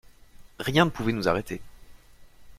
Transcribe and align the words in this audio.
Rien 0.57 0.85
ne 0.85 0.89
pouvait 0.89 1.11
nous 1.11 1.27
arrêter. 1.27 1.61